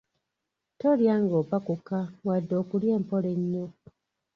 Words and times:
Tolya 0.79 1.13
ng’opakuka 1.23 1.97
wadde 2.27 2.53
okulya 2.61 2.91
empola 2.99 3.27
ennyo. 3.35 3.65